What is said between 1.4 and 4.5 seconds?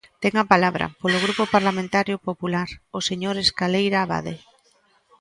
Parlamentario Popular, o señor Escaleira Abade.